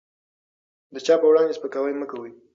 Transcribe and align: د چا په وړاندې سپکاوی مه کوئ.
د 0.93 0.95
چا 1.05 1.15
په 1.21 1.25
وړاندې 1.29 1.55
سپکاوی 1.57 1.93
مه 1.99 2.05
کوئ. 2.11 2.31